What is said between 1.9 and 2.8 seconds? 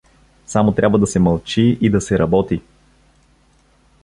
се работи.